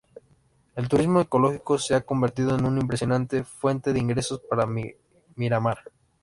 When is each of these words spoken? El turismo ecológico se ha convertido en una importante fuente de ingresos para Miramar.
El 0.75 0.89
turismo 0.89 1.21
ecológico 1.21 1.77
se 1.77 1.93
ha 1.93 2.01
convertido 2.01 2.57
en 2.57 2.65
una 2.65 2.81
importante 2.81 3.43
fuente 3.43 3.93
de 3.93 3.99
ingresos 3.99 4.39
para 4.49 4.65
Miramar. 5.35 5.77